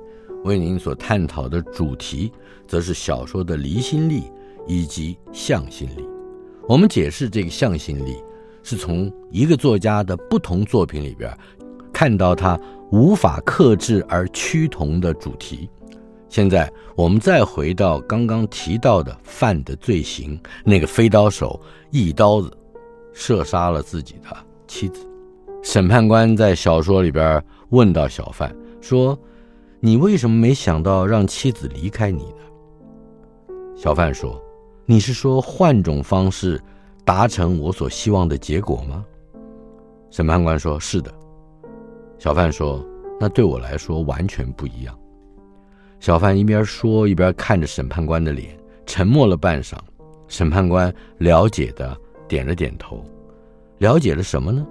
[0.46, 2.32] 为您所探讨的主题
[2.66, 4.32] 则是小说的离心力
[4.66, 6.08] 以及向心力。
[6.66, 8.16] 我们解释这个向心力，
[8.64, 11.30] 是从一个作家的不同作品里边
[11.92, 12.58] 看到他
[12.94, 15.70] 无法克制而趋同的主题。
[16.30, 21.60] 现在我们再回到刚刚提到的犯的罪行，那个飞刀手
[21.90, 22.52] 一刀子
[23.14, 24.36] 射杀了自己的
[24.68, 25.08] 妻子。
[25.64, 29.18] 审判官在小说里边问到小贩说
[29.80, 34.42] ：“你为什么没想到让妻子离开你呢？”小贩说
[34.86, 36.62] ：“你是说换种方式
[37.06, 39.04] 达成我所希望的结果吗？”
[40.12, 41.14] 审判官说：“是的。”
[42.20, 42.86] 小贩说
[43.20, 44.98] ：“那对我来说完全不一样。”
[46.00, 49.74] 小贩一边说，一边看着审判官的脸，沉默了半晌。
[50.28, 53.04] 审判官了解的点了点头。
[53.80, 54.66] 了解了什么呢？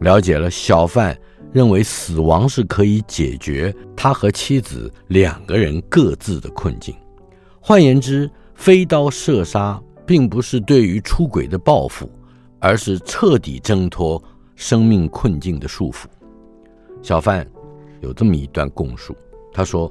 [0.00, 1.16] 了解了小贩
[1.52, 6.94] 认为死亡是可以解决他和妻子两个人各自的困境。
[7.60, 12.10] 换言之，飞刀射杀并不是对于出轨的报复，
[12.58, 14.22] 而是彻底挣脱
[14.54, 16.04] 生命困境的束缚。
[17.02, 17.46] 小贩
[18.00, 19.16] 有这么一段供述，
[19.52, 19.90] 他说。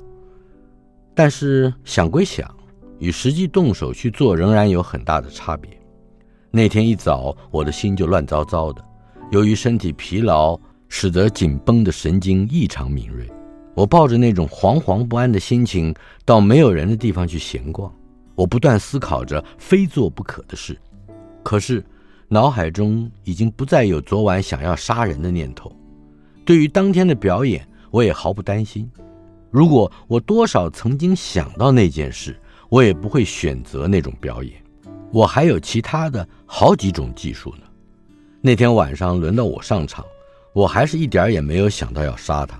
[1.18, 2.48] 但是想归想，
[3.00, 5.68] 与实际动手去做仍然有很大的差别。
[6.52, 8.86] 那天一早，我的心就乱糟糟的，
[9.32, 10.56] 由于身体疲劳，
[10.90, 13.28] 使得紧绷的神经异常敏锐。
[13.74, 15.92] 我抱着那种惶惶不安的心情，
[16.24, 17.92] 到没有人的地方去闲逛。
[18.36, 20.78] 我不断思考着非做不可的事，
[21.42, 21.84] 可是
[22.28, 25.76] 脑海中已经不再有昨晚想要杀人的念头。
[26.46, 28.88] 对于当天的表演，我也毫不担心。
[29.50, 32.37] 如果我多少曾经想到那件事，
[32.69, 34.54] 我也不会选择那种表演。
[35.12, 37.63] 我还有其他的好几种技术呢。
[38.41, 40.06] 那天晚上轮到我上场，
[40.54, 42.60] 我还是一点也没有想到要杀他。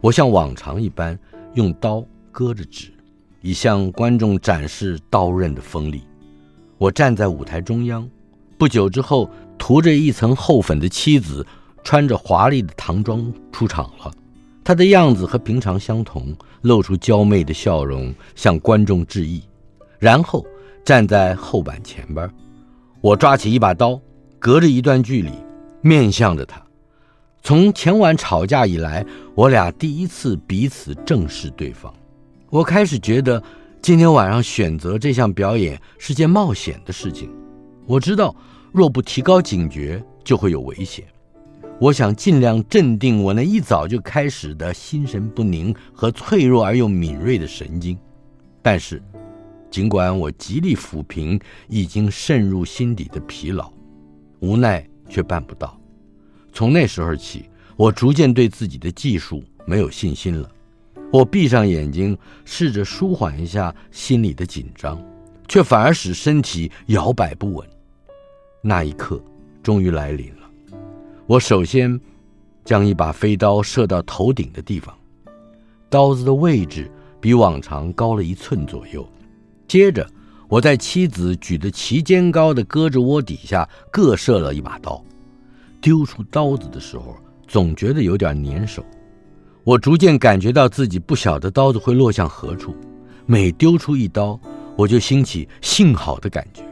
[0.00, 1.18] 我像往常一般
[1.54, 2.92] 用刀割着纸，
[3.40, 6.02] 以向观众展示刀刃的锋利。
[6.78, 8.08] 我站在舞台中央，
[8.58, 11.46] 不久之后，涂着一层厚粉的妻子
[11.82, 14.12] 穿着华丽的唐装出场了。
[14.70, 19.42] 他的样子和平常相同，露出娇媚的笑容，向观众致意，
[19.98, 20.46] 然后
[20.84, 22.30] 站在后板前边。
[23.00, 24.00] 我抓起一把刀，
[24.38, 25.32] 隔着一段距离，
[25.80, 26.62] 面向着他。
[27.42, 29.04] 从前晚吵架以来，
[29.34, 31.92] 我俩第一次彼此正视对方。
[32.48, 33.42] 我开始觉得，
[33.82, 37.28] 今天晚上选择这项表演是件冒险的事情。
[37.86, 38.32] 我知道，
[38.70, 41.04] 若不提高警觉，就会有危险。
[41.80, 47.98] 我想尽量镇定我那一早就开始的心神不宁和脆弱而又敏锐的神经，
[48.60, 49.02] 但是，
[49.70, 53.72] 尽管我极力抚平已经渗入心底的疲劳，
[54.40, 55.80] 无奈却办不到。
[56.52, 60.50] 从那时候起，我逐渐对自己的技术没有信心了。
[61.10, 65.02] 我闭上眼睛，试着舒缓一下心里的紧张，
[65.48, 67.66] 却反而使身体摇摆不稳。
[68.60, 69.18] 那一刻
[69.62, 70.39] 终于来临了。
[71.30, 72.00] 我首先
[72.64, 74.92] 将一把飞刀射到头顶的地方，
[75.88, 79.08] 刀子的位置比往常高了一寸左右。
[79.68, 80.04] 接着，
[80.48, 85.00] 我在妻子举得齐肩高的胳肢窝底下各射了一把刀。
[85.80, 87.16] 丢出刀子的时候，
[87.46, 88.84] 总觉得有点粘手。
[89.62, 92.74] 我逐渐感觉到自己不晓得刀子会落向何处。
[93.24, 94.36] 每丢出一刀，
[94.74, 96.64] 我就兴起幸好的感觉。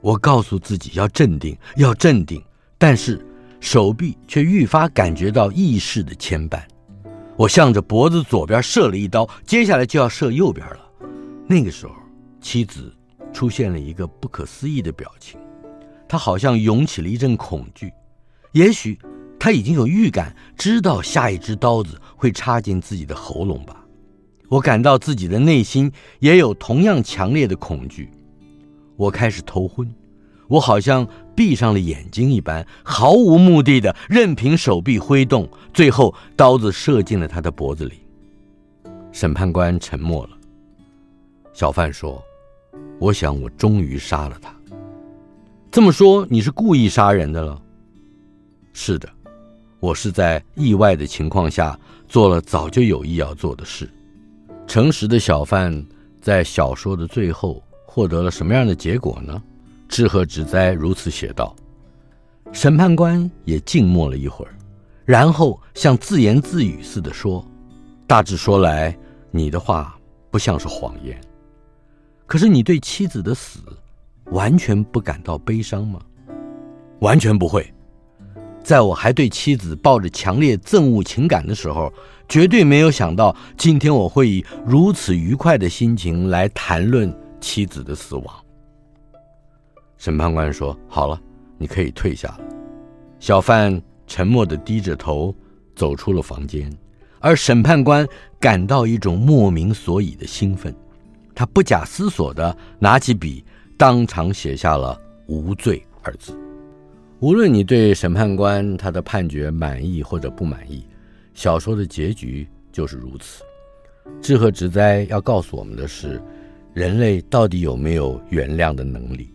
[0.00, 2.40] 我告诉自己要镇定，要镇定，
[2.78, 3.20] 但是。
[3.60, 6.60] 手臂却愈发感觉到意识的牵绊，
[7.36, 10.78] 我向着脖子左边射了一刀，接下来就要射右边了。
[11.46, 11.94] 那个时候，
[12.40, 12.94] 妻子
[13.32, 15.38] 出现了一个不可思议的表情，
[16.08, 17.92] 她好像涌起了一阵恐惧，
[18.52, 18.98] 也许
[19.38, 23.84] 她已经有预感，知道下一支刀子会插进自己的喉咙吧。
[24.48, 28.08] 我感到自己的内心也有同样强烈的恐惧，
[28.96, 29.92] 我开始头昏。
[30.48, 31.06] 我好像
[31.38, 38.00] 闭上了眼睛一般，毫无目的的任凭手臂挥动，最后刀子射进了他的脖子里。
[39.12, 40.30] 审判官沉默了。
[41.52, 42.20] 小贩说
[42.98, 44.52] ：“我想我终于杀了他。”
[45.70, 47.62] 这么说，你是故意杀人的了？
[48.72, 49.08] 是的，
[49.78, 51.78] 我是在意外的情况下
[52.08, 53.88] 做了早就有意要做的事。
[54.66, 55.86] 诚实的小贩
[56.20, 59.40] 在小说的最后获得了什么样的结果呢？
[59.88, 61.54] 志贺直哉如此写道。
[62.52, 64.54] 审判官也静默了一会儿，
[65.04, 67.46] 然后像自言自语似的说
[68.06, 68.96] ：“大致说来，
[69.30, 69.98] 你的话
[70.30, 71.20] 不像是谎言。
[72.26, 73.60] 可是你对妻子的死
[74.30, 76.00] 完全不感到悲伤吗？
[77.00, 77.70] 完全不会。
[78.62, 81.92] 在我还对妻子抱着强烈憎恶情感的时候，
[82.28, 88.24] 绝对没有想到今天我会以如此愉快的心情来谈论妻子的死亡。”
[89.98, 91.20] 审判官说：“好了，
[91.58, 92.40] 你可以退下了。”
[93.20, 95.34] 小贩沉默地低着头
[95.74, 96.72] 走出了房间，
[97.18, 98.06] 而审判官
[98.38, 100.74] 感到一种莫名所以的兴奋，
[101.34, 103.44] 他不假思索地拿起笔，
[103.76, 106.38] 当场写下了“无罪”二字。
[107.18, 110.86] 无论你对审判官他的判决满意或者不满意，
[111.34, 113.42] 小说的结局就是如此。
[114.22, 116.22] 志贺直哉要告诉我们的是，
[116.72, 119.34] 人类到底有没有原谅的能力？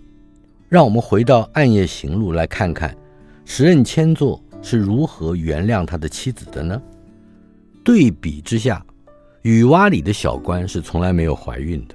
[0.74, 2.98] 让我们回到《暗夜行路》来看看，
[3.46, 6.82] 时任千作是如何原谅他的妻子的呢？
[7.84, 8.84] 对比之下，
[9.44, 11.94] 雨洼里的小关是从来没有怀孕的。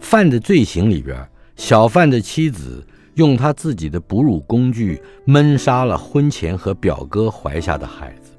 [0.00, 1.26] 犯的罪行里边，
[1.56, 8.32] 小贩的妻子用他自己的哺乳工具闷杀了婚前和表哥怀下的孩子。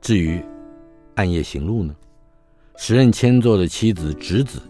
[0.00, 0.38] 至于
[1.16, 1.92] 《暗夜行路》呢，
[2.76, 4.62] 时任千作的妻子直子，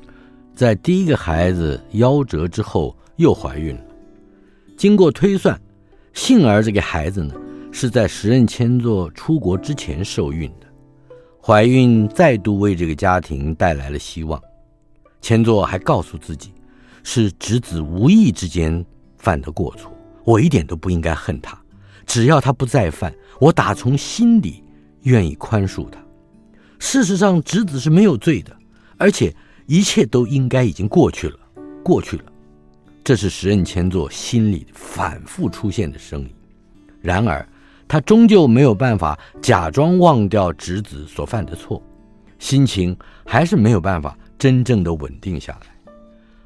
[0.54, 2.96] 在第一个孩子夭折之后。
[3.16, 3.82] 又怀孕了。
[4.76, 5.60] 经过推算，
[6.12, 7.34] 幸而这个孩子呢，
[7.72, 10.66] 是在时任千座出国之前受孕的。
[11.40, 14.40] 怀孕再度为这个家庭带来了希望。
[15.20, 16.52] 千作还告诉自己，
[17.02, 18.84] 是直子无意之间
[19.16, 19.92] 犯的过错，
[20.24, 21.58] 我一点都不应该恨他。
[22.04, 24.62] 只要他不再犯，我打从心底
[25.02, 25.98] 愿意宽恕他。
[26.78, 28.54] 事实上，直子是没有罪的，
[28.98, 29.34] 而且
[29.66, 31.38] 一切都应该已经过去了，
[31.82, 32.24] 过去了。
[33.06, 36.30] 这是时任千作心里反复出现的声音，
[37.00, 37.48] 然而
[37.86, 41.80] 他终究没有办法假装忘掉直子所犯的错，
[42.40, 45.92] 心情还是没有办法真正的稳定下来，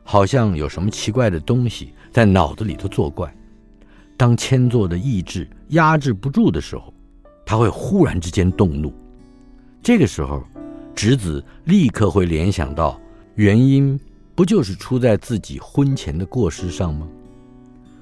[0.04, 3.34] 好像有什么奇怪的东西在脑子里头作怪。
[4.18, 6.92] 当千作的意志压制不住的时候，
[7.46, 8.92] 他会忽然之间动怒，
[9.82, 10.44] 这个时候，
[10.94, 13.00] 直子立刻会联想到
[13.36, 13.98] 原因。
[14.35, 17.07] 不就是出在自己婚前的过失上吗？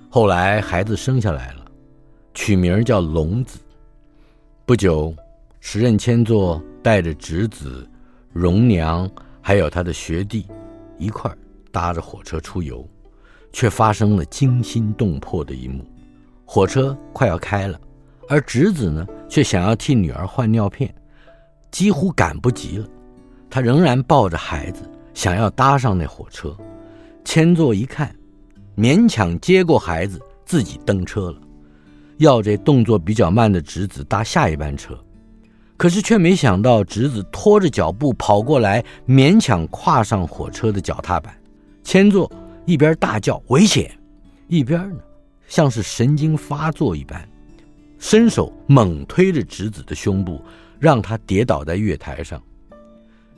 [0.08, 1.64] 后来孩子生下来了，
[2.32, 3.58] 取名叫龙子。
[4.64, 5.14] 不久，
[5.60, 7.88] 时任千作带着侄子、
[8.32, 9.10] 荣娘，
[9.40, 10.46] 还有他的学弟，
[10.98, 11.36] 一块儿
[11.72, 12.86] 搭着火车出游，
[13.52, 15.84] 却发生了惊心动魄的一幕：
[16.44, 17.80] 火车快要开了，
[18.28, 20.94] 而侄子呢，却想要替女儿换尿片，
[21.70, 22.86] 几乎赶不及了。
[23.50, 24.82] 他仍然抱着孩子，
[25.14, 26.56] 想要搭上那火车。
[27.24, 28.14] 千作一看，
[28.76, 31.38] 勉强接过孩子，自己登车了，
[32.16, 34.98] 要这动作比较慢的侄子搭下一班车。
[35.76, 41.32] 可是却没想到，侄子拖着脚步跑过来，勉强跨上火车的脚踏板。
[41.84, 42.30] 千作
[42.66, 43.96] 一边大叫危险，
[44.48, 45.00] 一边呢，
[45.46, 47.28] 像是神经发作一般，
[47.98, 50.42] 伸手猛推着侄子的胸部，
[50.80, 52.42] 让他跌倒在月台上。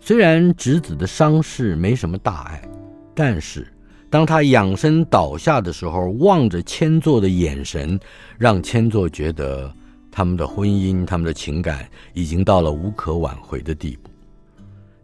[0.01, 2.63] 虽然侄子的伤势没什么大碍，
[3.15, 3.73] 但是
[4.09, 8.01] 当他仰身倒下的时候，望着千座的眼神，
[8.39, 9.73] 让千座觉得。
[10.13, 14.11] 他们的婚姻，他们的情感已经到了无可挽回的地步。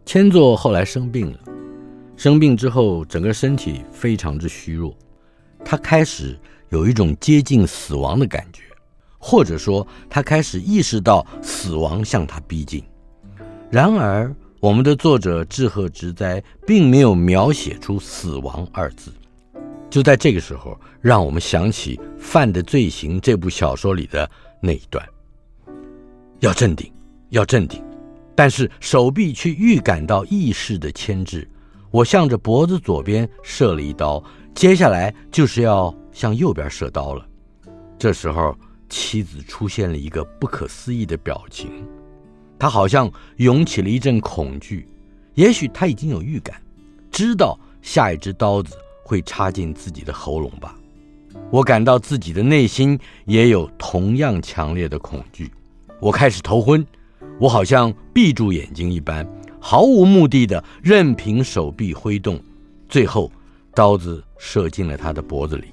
[0.05, 1.39] 千座后来生病了，
[2.17, 4.93] 生病之后，整个身体非常之虚弱，
[5.65, 6.37] 他开始
[6.71, 8.63] 有一种接近死亡的感觉，
[9.17, 12.83] 或者说，他开始意识到死亡向他逼近。
[13.71, 19.13] 然而，我们的作者志贺直哉并没有描写出“死亡”二字。
[19.91, 24.29] 就在这个时候，让我们想起《犯的罪行》这部小说里的。
[24.59, 25.07] 那一段，
[26.41, 26.91] 要镇定，
[27.29, 27.85] 要镇定，
[28.35, 31.49] 但是手臂却预感到意识的牵制。
[31.91, 34.21] 我向着脖子左边射了一刀，
[34.55, 37.25] 接下来就是要向右边射刀了。
[37.99, 38.57] 这时候，
[38.89, 41.87] 妻子出现了一个不可思议的表情，
[42.59, 44.87] 他好像涌起了一阵恐惧。
[45.35, 46.61] 也许他已经有预感，
[47.11, 50.75] 知道下一支刀子会插进自己的喉咙吧。
[51.51, 55.51] 我感到自己的内心也有同样强烈的恐惧，
[56.01, 56.85] 我开始头昏，
[57.39, 59.29] 我好像闭住眼睛一般，
[59.61, 62.41] 毫无目的的任凭手臂挥动，
[62.89, 63.31] 最后
[63.75, 65.67] 刀子射进了他的脖子里。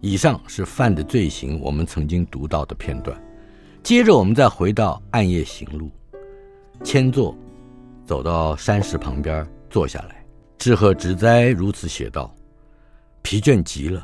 [0.00, 3.20] 以上是犯的罪行，我们曾经读到的片段。
[3.82, 5.86] 接着我们再回到《暗夜行路》，
[6.82, 7.36] 千座
[8.06, 10.24] 走到山石旁边坐下来，
[10.58, 12.34] 志贺直哉如此写道：
[13.22, 14.02] 疲倦极了。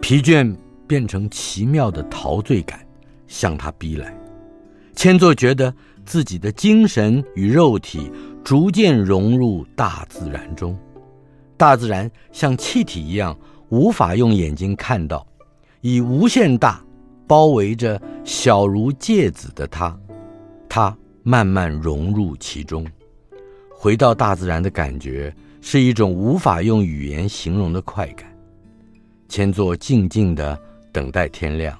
[0.00, 2.86] 疲倦变成奇妙的陶醉感，
[3.26, 4.16] 向他逼来。
[4.94, 8.10] 千座觉得自己的精神与肉体
[8.44, 10.78] 逐渐融入大自然中，
[11.56, 13.36] 大自然像气体一样，
[13.68, 15.26] 无法用眼睛看到，
[15.80, 16.82] 以无限大
[17.26, 19.98] 包围着小如芥子的他，
[20.68, 20.96] 他
[21.28, 22.86] 慢慢融入其中。
[23.68, 28.32] 回到大自然的感觉是一种无法用语言形容的快感。
[29.28, 30.56] 千作静静地
[30.92, 31.76] 等待天亮，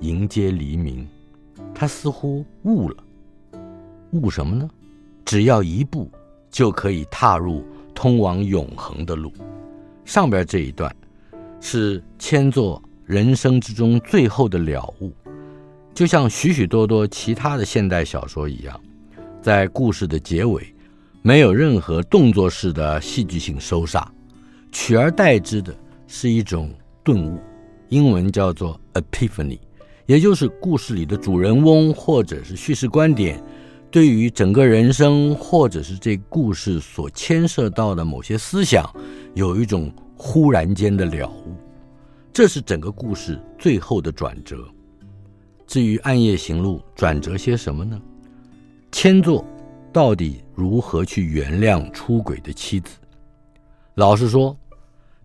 [0.00, 1.06] 迎接黎明。
[1.72, 2.96] 他似乎悟了，
[4.10, 4.68] 悟什么呢？
[5.24, 6.10] 只要一步，
[6.50, 9.32] 就可以踏入通往永恒的路。
[10.04, 10.92] 上边这一段，
[11.60, 15.12] 是千作人生之中最后的了悟，
[15.94, 18.80] 就像许许多多其他的现代小说一样，
[19.40, 20.74] 在故事的结尾，
[21.22, 24.06] 没有任何动作式的戏剧性收煞，
[24.72, 25.74] 取而代之的
[26.06, 26.70] 是一种。
[27.04, 27.40] 顿悟，
[27.88, 29.58] 英文叫做 epiphany，
[30.04, 33.42] 也就是故事里的主人翁或者是叙事观点，
[33.90, 38.84] 对于整个人生或者是这故事所牵涉到的某些思想，
[39.32, 41.56] 有一种忽然间的了悟，
[42.30, 44.68] 这是整个故事最后的转折。
[45.66, 47.98] 至于《暗夜行路》转折些什么呢？
[48.92, 49.44] 千作
[49.92, 52.96] 到底如何去原谅出轨的妻子？
[53.94, 54.56] 老实说。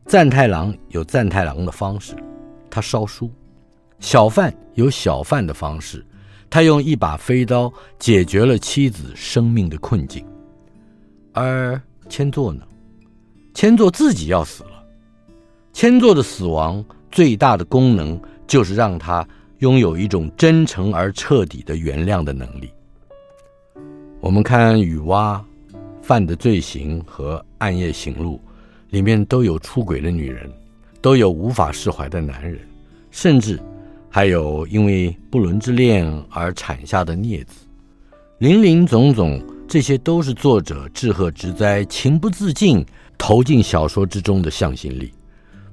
[0.05, 2.14] 赞太郎有赞太郎的方式，
[2.70, 3.30] 他烧书；
[3.99, 6.05] 小贩有小贩的方式，
[6.49, 10.26] 他用一把飞刀解决了妻子生命的困境。
[11.32, 12.66] 而千作呢？
[13.53, 14.84] 千作自己要死了。
[15.72, 19.26] 千作的死亡最大的功能就是让他
[19.59, 22.70] 拥有一种真诚而彻底的原谅的能力。
[24.24, 25.44] 我们看雨蛙
[26.02, 28.40] 犯的罪行和暗夜行路。
[28.90, 30.50] 里面都有出轨的女人，
[31.02, 32.58] 都有无法释怀的男人，
[33.12, 33.60] 甚至
[34.10, 37.66] 还有因为不伦之恋而产下的孽子，
[38.38, 42.86] 林林总总，这些都是作者志贺直哉情不自禁
[43.18, 45.12] 投进小说之中的向心力。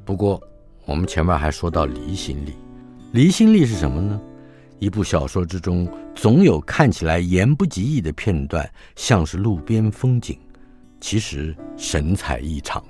[0.05, 0.43] 不过，
[0.87, 2.55] 我们前面还说到离心力，
[3.13, 4.21] 离心力是什么呢？
[4.81, 10.39] 一部小说之中总有看起来言不及义的片段像是路边风景
[11.01, 12.83] 其实神采异常。